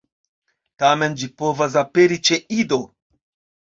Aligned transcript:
Tamen 0.85 1.19
ĝi 1.23 1.31
povas 1.43 1.79
aperi 1.85 2.21
ĉe 2.29 2.43
ido. 2.63 2.85